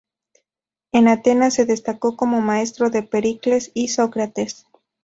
En 0.93 1.07
Atenas 1.07 1.53
se 1.53 1.65
destacó 1.65 2.17
como 2.17 2.41
maestro 2.41 2.89
de 2.89 3.03
Pericles 3.03 3.69
y 3.75 3.89
Sócrates. 3.89 4.65